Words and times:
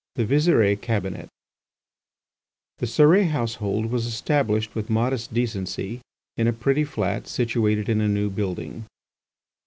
THE 0.15 0.25
VISIRE 0.25 0.75
CABINET 0.77 1.29
The 2.79 2.87
Cérès 2.87 3.27
household 3.29 3.91
was 3.91 4.07
established 4.07 4.73
with 4.73 4.89
modest 4.89 5.31
decency 5.31 6.01
in 6.37 6.47
a 6.47 6.53
pretty 6.53 6.83
flat 6.85 7.27
situated 7.27 7.87
in 7.87 8.01
a 8.01 8.07
new 8.07 8.31
building. 8.31 8.87